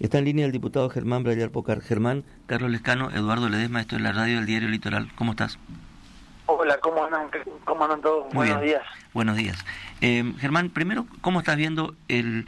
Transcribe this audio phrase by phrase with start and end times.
[0.00, 1.82] Está en línea el diputado Germán Brayar Pocar.
[1.82, 5.12] Germán, Carlos Lescano, Eduardo Ledesma, esto es la radio del diario Litoral.
[5.14, 5.58] ¿Cómo estás?
[6.46, 7.28] Hola, ¿cómo andan,
[7.64, 8.32] cómo andan todos?
[8.32, 8.82] Buenos días.
[9.12, 9.62] Buenos días.
[10.00, 12.46] Eh, Germán, primero, ¿cómo estás viendo el,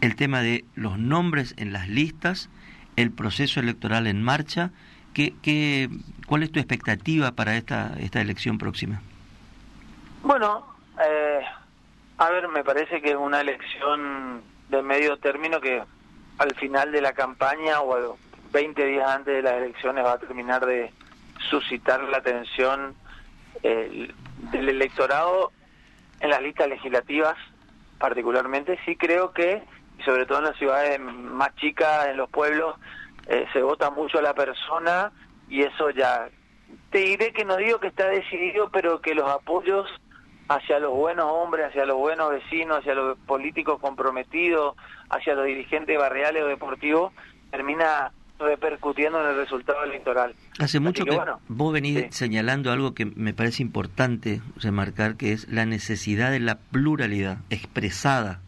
[0.00, 2.50] el tema de los nombres en las listas,
[2.96, 4.72] el proceso electoral en marcha?
[5.14, 5.88] ¿Qué, qué,
[6.26, 9.00] ¿Cuál es tu expectativa para esta, esta elección próxima?
[10.24, 10.66] Bueno,
[11.00, 11.40] eh,
[12.18, 15.82] a ver, me parece que es una elección de medio término que
[16.38, 18.16] al final de la campaña o
[18.52, 20.92] 20 días antes de las elecciones va a terminar de
[21.50, 22.94] suscitar la atención
[23.62, 25.50] del electorado
[26.20, 27.36] en las listas legislativas
[27.98, 28.78] particularmente.
[28.84, 29.62] Sí creo que,
[29.98, 32.76] y sobre todo en las ciudades más chicas, en los pueblos,
[33.26, 35.12] eh, se vota mucho a la persona
[35.48, 36.28] y eso ya...
[36.90, 39.88] Te diré que no digo que está decidido, pero que los apoyos
[40.48, 44.76] hacia los buenos hombres, hacia los buenos vecinos, hacia los políticos comprometidos,
[45.10, 47.12] hacia los dirigentes barriales o deportivos,
[47.50, 50.34] termina repercutiendo en el resultado electoral.
[50.58, 55.66] Hace mucho que, vos venís señalando algo que me parece importante remarcar, que es la
[55.66, 58.40] necesidad de la pluralidad expresada,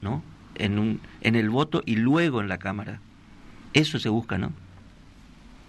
[0.00, 0.22] ¿no?
[0.54, 3.00] En, un, en el voto y luego en la Cámara.
[3.74, 4.52] Eso se busca, ¿no?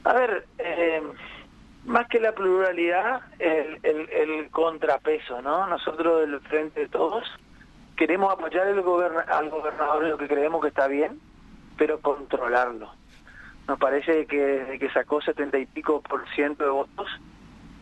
[0.04, 1.02] A ver, eh,
[1.86, 5.68] más que la pluralidad, el, el, contrapeso, ¿no?
[5.68, 7.26] Nosotros del Frente de Todos
[7.96, 11.20] queremos apoyar el al gobernador en lo que creemos que está bien,
[11.78, 12.92] pero controlarlo.
[13.68, 17.08] Nos parece que desde que sacó setenta y pico por ciento de votos,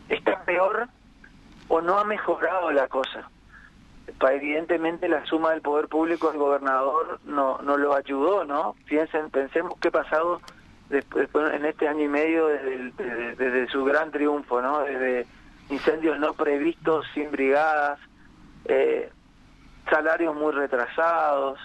[0.09, 0.88] está peor
[1.67, 3.29] o no ha mejorado la cosa.
[4.29, 8.75] Evidentemente la suma del poder público del gobernador no, no lo ayudó, ¿no?
[8.85, 10.41] Piensen, pensemos qué ha pasado
[10.92, 14.81] después, en este año y medio desde, su gran triunfo, ¿no?
[14.81, 15.25] Desde
[15.70, 18.00] incendios no previstos, sin brigadas,
[18.66, 19.09] eh,
[19.89, 21.59] salarios muy retrasados,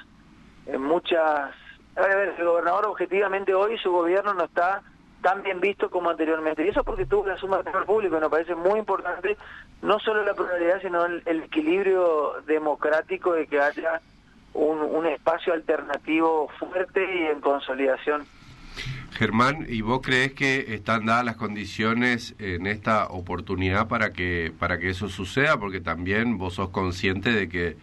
[0.67, 1.53] en muchas...
[1.97, 4.83] A ver, el gobernador objetivamente hoy su gobierno no está
[5.23, 6.65] tan bien visto como anteriormente.
[6.65, 9.37] Y eso porque tuvo la suma del poder público, y nos parece muy importante,
[9.83, 14.01] no solo la pluralidad, sino el, equilibrio democrático de que haya
[14.53, 18.27] un espacio alternativo fuerte y en consolidación.
[19.17, 24.79] Germán, ¿y vos crees que están dadas las condiciones en esta oportunidad para que para
[24.79, 25.59] que eso suceda?
[25.59, 27.79] Porque también vos sos consciente de que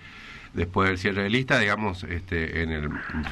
[0.54, 2.92] después del cierre de lista, digamos, este, en el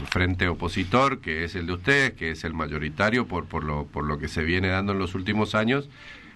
[0.09, 4.03] frente opositor, que es el de ustedes, que es el mayoritario por por lo por
[4.05, 5.87] lo que se viene dando en los últimos años,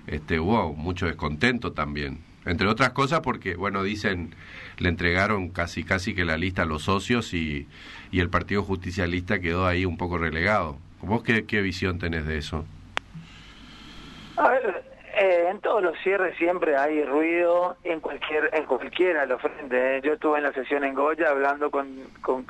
[0.05, 2.19] este, hubo mucho descontento también.
[2.45, 4.35] Entre otras cosas porque, bueno, dicen,
[4.77, 7.67] le entregaron casi casi que la lista a los socios y,
[8.11, 10.77] y el Partido Justicialista quedó ahí un poco relegado.
[11.01, 12.65] ¿Vos qué, qué visión tenés de eso?
[14.37, 14.83] A ver,
[15.17, 19.71] eh, en todos los cierres siempre hay ruido en cualquier en cualquiera de los frentes.
[19.71, 20.01] ¿eh?
[20.03, 21.87] Yo estuve en la sesión en Goya hablando con,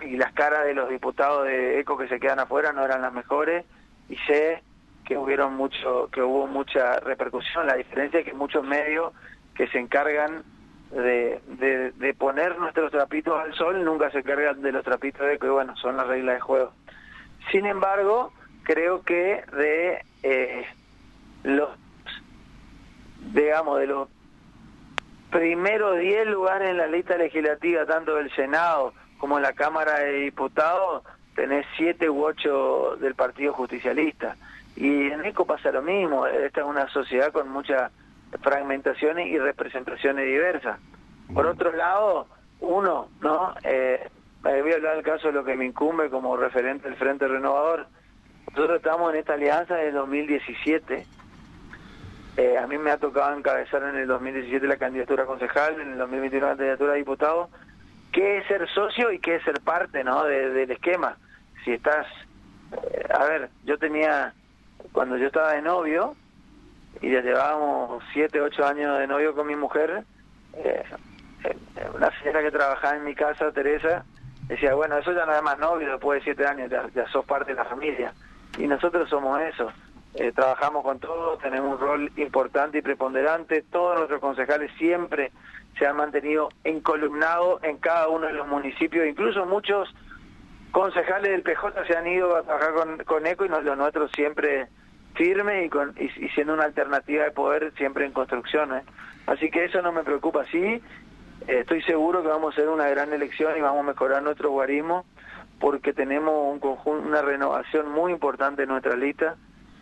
[0.03, 3.13] y las caras de los diputados de ECO que se quedan afuera no eran las
[3.13, 3.66] mejores
[4.09, 4.63] y sé
[5.05, 7.67] que hubieron mucho que hubo mucha repercusión.
[7.67, 9.13] La diferencia es que muchos medios
[9.53, 10.41] que se encargan
[10.89, 15.35] de, de, de poner nuestros trapitos al sol nunca se encargan de los trapitos de
[15.35, 16.73] ECO y bueno, son las reglas de juego.
[17.51, 18.33] Sin embargo,
[18.63, 20.66] creo que de eh,
[21.44, 21.69] los,
[23.33, 24.09] digamos, de los
[25.31, 30.11] primeros 10 lugares en la lista legislativa, tanto del Senado como en la Cámara de
[30.11, 31.03] Diputados,
[31.35, 34.35] tenés 7 u 8 del Partido Justicialista.
[34.75, 37.91] Y en ECO pasa lo mismo, esta es una sociedad con muchas
[38.41, 40.79] fragmentaciones y representaciones diversas.
[41.34, 42.28] Por otro lado,
[42.59, 43.55] uno, ¿no?
[43.63, 44.09] Eh,
[44.45, 47.88] voy a hablar del caso de lo que me incumbe como referente del Frente Renovador.
[48.50, 51.06] Nosotros estamos en esta alianza desde el 2017.
[52.38, 55.97] Eh, a mí me ha tocado encabezar en el 2017 la candidatura concejal, en el
[55.97, 57.50] 2021 la candidatura a diputado.
[58.11, 60.23] ¿Qué es ser socio y qué es ser parte ¿no?
[60.25, 61.17] del esquema?
[61.63, 62.05] Si estás...
[62.91, 64.34] Eh, a ver, yo tenía...
[64.91, 66.16] Cuando yo estaba de novio,
[67.01, 70.03] y ya llevábamos 7, 8 años de novio con mi mujer,
[70.53, 70.84] eh,
[71.94, 74.05] una señora que trabajaba en mi casa, Teresa,
[74.47, 77.25] decía, bueno, eso ya no es más novio, después de siete años ya, ya sos
[77.25, 78.13] parte de la familia.
[78.58, 79.72] Y nosotros somos eso.
[80.16, 83.64] Eh, trabajamos con todos, tenemos un rol importante y preponderante.
[83.64, 85.31] Todos nuestros concejales siempre
[85.78, 89.93] se han mantenido encolumnados en cada uno de los municipios, incluso muchos
[90.72, 94.67] concejales del PJ se han ido a trabajar con, con ECO y los nuestros siempre
[95.16, 98.73] firme y, con, y, siendo una alternativa de poder siempre en construcción.
[98.75, 98.84] ¿eh?
[99.25, 100.46] Así que eso no me preocupa.
[100.52, 100.81] Sí,
[101.47, 105.06] estoy seguro que vamos a hacer una gran elección y vamos a mejorar nuestro guarismo
[105.59, 109.36] porque tenemos un conjunto, una renovación muy importante en nuestra lista,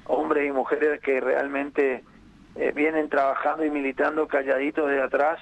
[0.06, 2.04] hombres y mujeres que realmente
[2.56, 5.39] eh, vienen trabajando y militando calladitos de atrás,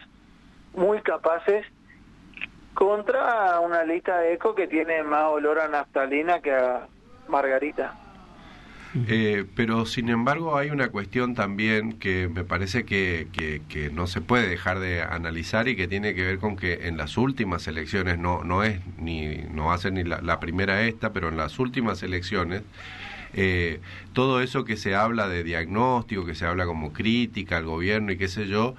[0.74, 1.66] muy capaces,
[2.74, 6.88] contra una lista de eco que tiene más olor a naftalina que a,
[7.28, 7.96] Margarita.
[9.08, 13.62] Eh, pero sin embargo hay una cuestión también que me parece que,
[13.94, 17.18] no se puede dejar de analizar y que tiene que ver con que en las
[17.18, 21.58] últimas elecciones, no, no es ni, no hace ni la, primera esta, pero en las
[21.60, 22.64] últimas elecciones,
[23.34, 23.80] eh,
[24.12, 28.18] todo eso que se habla de diagnóstico, que se habla como crítica al gobierno y
[28.18, 28.76] qué sé yo,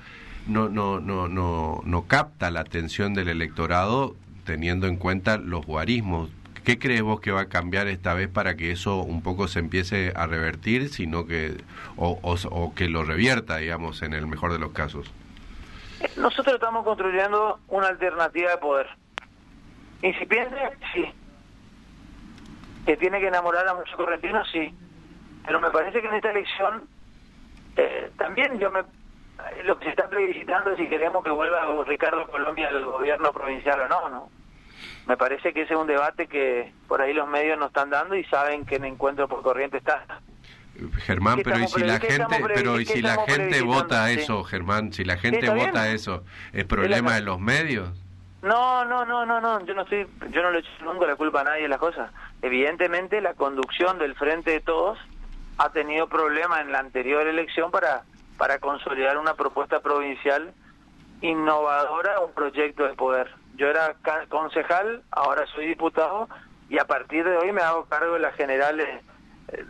[0.47, 6.31] no, no, no, no, no capta la atención del electorado teniendo en cuenta los guarismos
[6.64, 9.59] ¿Qué crees vos que va a cambiar esta vez para que eso un poco se
[9.59, 11.56] empiece a revertir, sino que
[11.97, 15.12] o, o, que lo revierta, digamos, en el mejor de los casos?
[16.17, 18.87] Nosotros estamos construyendo una alternativa de poder.
[20.03, 20.56] Incipiente,
[20.94, 21.05] sí.
[22.87, 24.73] Que tiene que enamorar a muchos correntinos, sí.
[25.44, 26.85] Pero me parece que en esta elección
[27.76, 28.82] eh, también yo me
[29.65, 33.81] lo que se está plebiscitando es si queremos que vuelva Ricardo Colombia al gobierno provincial
[33.81, 34.42] o no, ¿no?
[35.06, 38.14] Me parece que ese es un debate que por ahí los medios no están dando
[38.14, 40.04] y saben que en Encuentro por Corriente está.
[41.04, 45.04] Germán, pero y si la gente, pero y si la gente vota eso, Germán, si
[45.04, 47.90] la gente vota eso, ¿es problema de los medios?
[48.43, 51.43] No, no, no, no, no, yo no estoy, yo no le echo nunca la culpa
[51.43, 52.10] a nadie de las cosas.
[52.40, 54.98] Evidentemente la conducción del Frente de Todos
[55.58, 58.02] ha tenido problemas en la anterior elección para
[58.43, 60.52] para consolidar una propuesta provincial
[61.20, 63.94] innovadora, un proyecto de poder yo era
[64.28, 66.28] concejal, ahora soy diputado
[66.69, 68.88] y a partir de hoy me hago cargo de las generales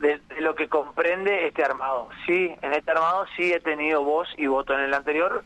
[0.00, 2.08] de, lo que comprende este armado.
[2.26, 5.42] Sí, en este armado sí he tenido voz y voto en el anterior,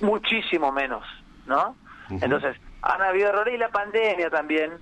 [0.00, 1.04] muchísimo menos,
[1.46, 1.76] ¿no?
[2.10, 4.72] Entonces, han habido errores y la pandemia también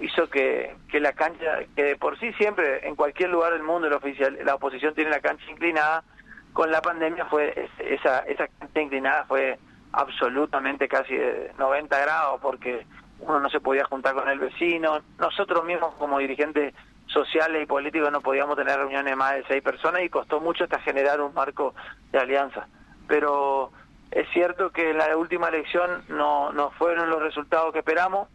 [0.00, 3.88] hizo que, que la cancha, que de por sí siempre en cualquier lugar del mundo
[3.88, 6.04] la, oficial, la oposición tiene la cancha inclinada,
[6.52, 9.58] con la pandemia fue esa, esa cancha inclinada fue
[9.94, 12.86] absolutamente casi de 90 grados porque
[13.20, 16.74] uno no se podía juntar con el vecino, nosotros mismos como dirigentes
[17.06, 20.80] sociales y políticos no podíamos tener reuniones más de seis personas y costó mucho hasta
[20.80, 21.74] generar un marco
[22.10, 22.66] de alianza.
[23.06, 23.70] Pero
[24.10, 28.28] es cierto que en la última elección no, no fueron los resultados que esperamos,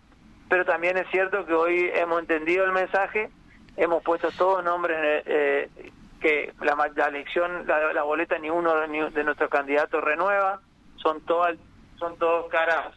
[0.47, 3.29] pero también es cierto que hoy hemos entendido el mensaje,
[3.77, 5.69] hemos puesto todos nombres eh,
[6.19, 10.61] que la, la elección, la, la boleta ni uno de nuestros candidatos renueva,
[11.01, 11.57] son todas
[11.97, 12.87] son todos caras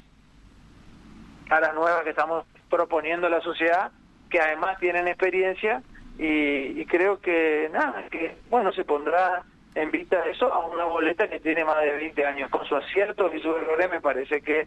[1.49, 3.91] caras nuevas que estamos proponiendo a la sociedad
[4.31, 5.83] que además tienen experiencia
[6.19, 9.43] y, creo que nada que bueno se pondrá
[9.75, 12.51] en vista eso a una boleta que tiene más de 20 años.
[12.51, 14.67] Con su acierto y su errores me parece que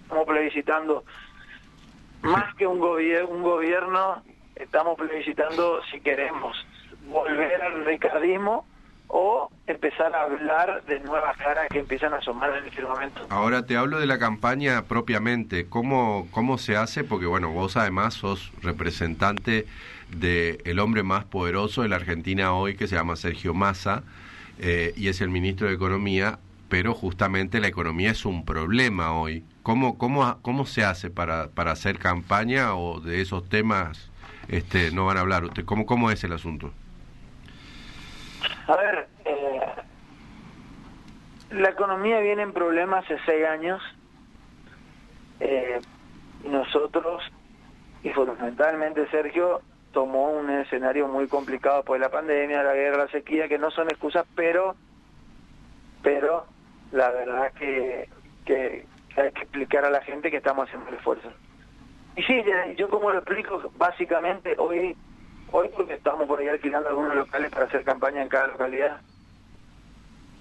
[0.00, 1.04] estamos plebiscitando
[2.22, 4.22] más que un gobierno un gobierno
[4.54, 6.56] estamos plebiscitando si queremos
[7.06, 8.66] volver al ricardismo
[9.08, 13.26] o empezar a hablar de nuevas caras que empiezan a asomar en el firmamento.
[13.30, 17.04] Ahora te hablo de la campaña propiamente, ¿cómo, cómo se hace?
[17.04, 19.66] Porque bueno, vos además sos representante
[20.10, 24.02] del el hombre más poderoso de la Argentina hoy, que se llama Sergio Massa,
[24.58, 29.44] eh, y es el ministro de Economía, pero justamente la economía es un problema hoy.
[29.62, 34.10] ¿Cómo, cómo, cómo se hace para, para hacer campaña o de esos temas
[34.48, 35.44] este, no van a hablar?
[35.44, 36.72] usted ¿Cómo, cómo es el asunto?
[38.66, 39.60] A ver, eh,
[41.50, 43.82] la economía viene en problemas hace seis años.
[45.40, 45.80] Eh,
[46.44, 47.22] nosotros,
[48.02, 49.60] y fundamentalmente Sergio,
[49.92, 53.88] tomó un escenario muy complicado por la pandemia, la guerra, la sequía, que no son
[53.88, 54.74] excusas, pero
[56.02, 56.46] pero
[56.92, 58.08] la verdad que,
[58.44, 58.86] que,
[59.16, 61.32] hay que explicar a la gente que estamos haciendo el esfuerzo.
[62.14, 62.44] Y sí,
[62.76, 64.96] yo como lo explico, básicamente hoy
[65.56, 69.00] hoy porque estamos por ahí alquilando algunos locales para hacer campaña en cada localidad.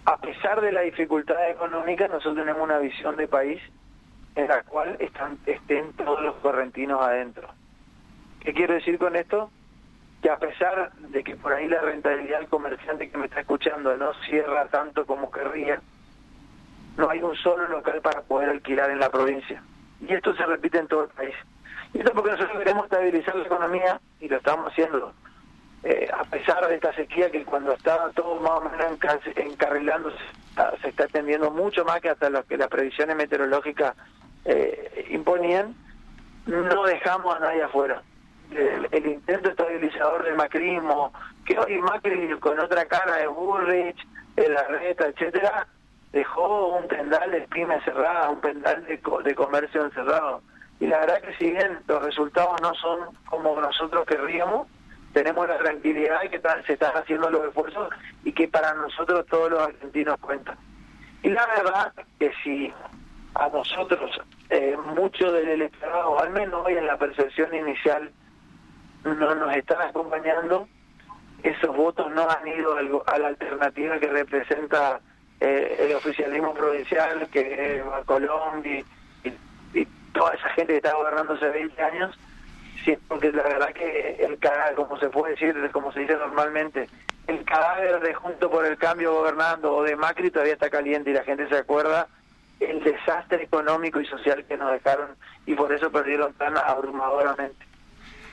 [0.06, 3.62] A pesar de la dificultad económica, nosotros tenemos una visión de país
[4.36, 4.98] en la cual
[5.46, 7.48] estén todos los correntinos adentro.
[8.40, 9.52] ¿Qué quiero decir con esto?
[10.24, 13.96] Que a pesar de que por ahí la rentabilidad del comerciante que me está escuchando
[13.96, 15.80] no cierra tanto como querría,
[16.98, 19.62] no hay un solo local para poder alquilar en la provincia.
[20.02, 21.36] Y esto se repite en todo el país.
[21.94, 25.14] Y esto porque nosotros queremos estabilizar la economía y lo estamos haciendo.
[25.84, 29.00] Eh, a pesar de esta sequía que cuando estaba todo más o menos
[29.36, 30.18] encarrilándose,
[30.82, 33.94] se está extendiendo mucho más que hasta lo que las previsiones meteorológicas
[34.46, 35.76] eh, imponían,
[36.46, 38.02] no dejamos a nadie afuera.
[38.52, 41.12] El, intento estabilizador del macrismo,
[41.46, 43.98] que hoy Macri con otra cara de Bullrich,
[44.36, 45.68] de la reta, etcétera,
[46.12, 50.42] dejó un pendal de pymes cerrada, un pendal de, de comercio encerrado
[50.84, 54.68] y la verdad que si bien los resultados no son como nosotros querríamos,
[55.14, 57.88] tenemos la tranquilidad de que se están haciendo los esfuerzos
[58.26, 60.58] y que para nosotros todos los argentinos cuentan.
[61.22, 62.74] Y la verdad que si
[63.36, 68.12] a nosotros, eh, mucho del electorado, al menos hoy en la percepción inicial,
[69.06, 70.68] no nos están acompañando,
[71.44, 72.76] esos votos no han ido
[73.08, 75.00] a la alternativa que representa
[75.40, 78.86] eh, el oficialismo provincial, que es Colombia y, y,
[80.14, 82.18] toda esa gente que está gobernando hace 20 años,
[82.86, 86.88] sí, porque la verdad que el cadáver, como se puede decir, como se dice normalmente,
[87.28, 91.14] el cadáver de Junto por el Cambio gobernando o de Macri todavía está caliente y
[91.14, 92.08] la gente se acuerda
[92.60, 95.16] el desastre económico y social que nos dejaron
[95.46, 97.66] y por eso perdieron tan abrumadoramente.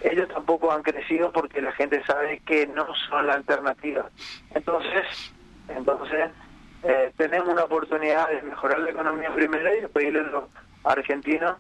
[0.03, 4.09] Ellos tampoco han crecido porque la gente sabe que no son la alternativa.
[4.55, 5.33] Entonces,
[5.69, 6.31] entonces
[6.83, 10.45] eh, tenemos una oportunidad de mejorar la economía primero y pedirle a los
[10.85, 11.57] argentinos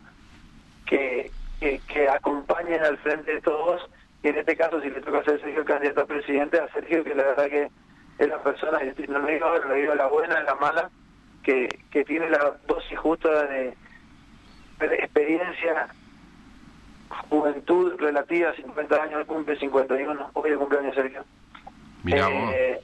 [0.90, 1.30] que,
[1.61, 3.88] que, acompañen al frente de todos
[4.23, 7.14] y en este caso si le toca ser Sergio candidato a presidente a Sergio que
[7.14, 7.70] la verdad que
[8.18, 10.90] es la persona no lo digo lo digo la buena la mala
[11.42, 13.75] que, que tiene la dosis justa de,
[14.80, 15.88] experiencia,
[17.28, 21.25] juventud relativa, 50 años, cumple 51, hoy el cumpleaños Sergio.
[22.06, 22.80] Eh,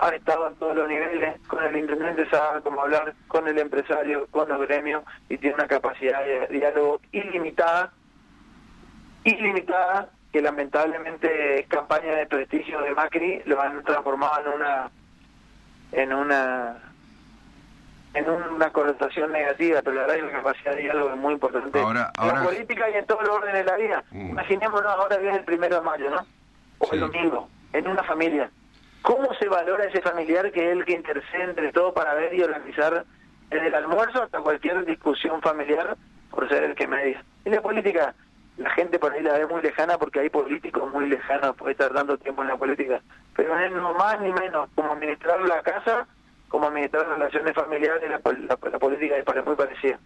[0.00, 4.26] ha estado en todos los niveles, con el intendente sabe cómo hablar, con el empresario,
[4.30, 7.92] con los gremios, y tiene una capacidad de diálogo ilimitada,
[9.24, 14.90] ilimitada, que lamentablemente campaña de prestigio de Macri lo han transformado en una
[15.92, 16.76] en una
[18.14, 21.34] en una connotación negativa, pero la verdad es que la capacidad de diálogo es muy
[21.34, 24.04] importante ahora, en la política y en todo el orden de la vida.
[24.10, 24.30] Mm.
[24.30, 26.26] Imaginémonos ahora viene el primero de mayo, ¿no?
[26.78, 28.50] O el domingo, en una familia.
[29.06, 32.42] ¿Cómo se valora ese familiar que es el que intercede entre todo para ver y
[32.42, 33.04] organizar
[33.48, 35.96] desde el almuerzo hasta cualquier discusión familiar
[36.28, 37.22] por ser el que media?
[37.44, 38.16] En la política,
[38.56, 41.92] la gente por ahí la ve muy lejana porque hay políticos muy lejanos, puede estar
[41.92, 43.00] dando tiempo en la política,
[43.36, 46.04] pero es no más ni menos como administrar la casa
[46.48, 50.00] como administrar relaciones familiares, la, política es muy parecida.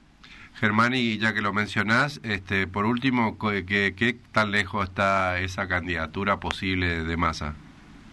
[0.57, 5.69] Germán, y ya que lo mencionás, este, por último, ¿qué, ¿qué tan lejos está esa
[5.69, 7.54] candidatura posible de masa?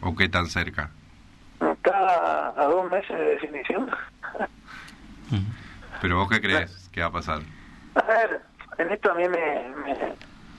[0.01, 0.91] ¿O qué tan cerca?
[1.59, 3.89] Está a dos meses de definición.
[6.01, 7.41] ¿Pero vos qué crees que va a pasar?
[7.95, 8.41] A ver,
[8.77, 9.97] en esto a mí me, me,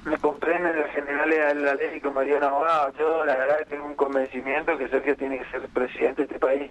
[0.04, 2.92] me comprende el general de la ley como diría un abogado.
[2.98, 6.70] Yo la verdad tengo un convencimiento que Sergio tiene que ser presidente de este país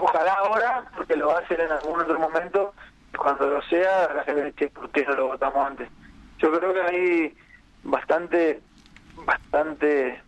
[0.00, 2.74] Ojalá ahora, porque lo va a hacer en algún otro momento,
[3.16, 5.88] cuando lo sea, la gente ¿por qué no lo votamos antes?
[6.38, 7.36] Yo creo que hay
[7.84, 8.60] bastante,
[9.24, 10.20] bastante,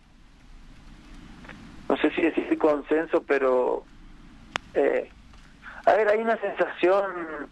[1.89, 3.83] no sé si decir consenso, pero,
[4.73, 5.09] eh,
[5.85, 7.49] a ver, hay una sensación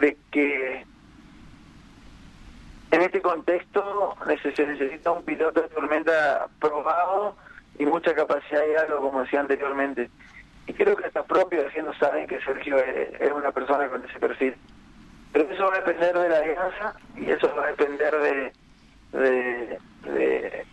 [0.00, 0.84] de que
[2.90, 4.16] en este contexto
[4.54, 7.36] se necesita un piloto de tormenta probado
[7.78, 10.10] y mucha capacidad de diálogo, como decía anteriormente
[10.68, 14.54] y creo que hasta propio no saben que Sergio es, una persona con ese perfil.
[15.32, 18.52] Pero eso va a depender de la alianza y eso va a depender de
[19.12, 20.66] de, de,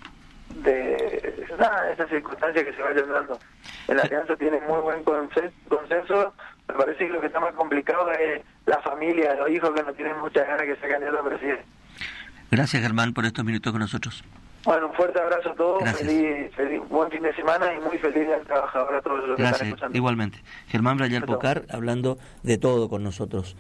[0.54, 3.40] de nada, esas circunstancias que se vayan dando.
[3.88, 6.34] La alianza tiene muy buen consenso,
[6.68, 9.94] me parece que lo que está más complicado es la familia, los hijos que no
[9.94, 11.66] tienen muchas ganas que se candidato a presidente.
[12.52, 14.24] Gracias Germán por estos minutos con nosotros.
[14.66, 18.28] Bueno, un fuerte abrazo a todos, feliz, feliz, buen fin de semana y muy feliz
[18.34, 19.96] al trabajador a todos los que están escuchando.
[19.96, 20.40] Igualmente.
[20.68, 23.56] Germán Brayal Pocar hablando de todo con nosotros.